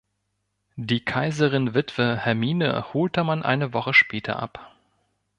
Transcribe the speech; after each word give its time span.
Die 0.77 1.05
Kaiserin-Witwe 1.05 2.17
Hermine 2.17 2.91
holte 2.95 3.23
man 3.23 3.43
eine 3.43 3.71
Woche 3.71 3.93
später 3.93 4.39
ab. 4.39 4.73